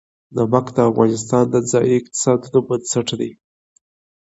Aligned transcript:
نمک 0.35 0.65
د 0.75 0.77
افغانستان 0.89 1.45
د 1.49 1.55
ځایي 1.69 1.93
اقتصادونو 1.99 2.59
بنسټ 2.67 3.07
دی. 3.19 3.31